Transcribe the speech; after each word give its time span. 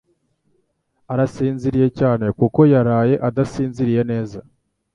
arasinziriye 1.13 1.87
cyane, 1.99 2.25
kuko 2.39 2.59
yaraye 2.73 3.15
adasinziriye 3.27 4.01
neza. 4.11 4.39